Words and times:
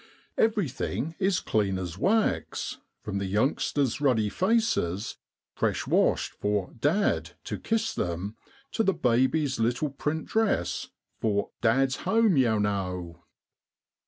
Everything 0.35 1.13
is 1.19 1.39
clean 1.39 1.77
as 1.77 1.95
wax, 1.95 2.79
from 3.03 3.19
the 3.19 3.27
youngsters' 3.27 4.01
ruddy 4.01 4.29
faces, 4.29 5.17
fresh 5.53 5.85
washed 5.85 6.33
for 6.33 6.73
(dad' 6.79 7.33
to 7.43 7.59
kiss 7.59 7.93
them, 7.93 8.35
to 8.71 8.81
the 8.81 8.95
baby's 8.95 9.59
little 9.59 9.91
print 9.91 10.25
dress, 10.25 10.89
for' 11.19 11.51
Dad's 11.61 11.97
home, 11.97 12.35
yew 12.35 12.59
know 12.59 13.23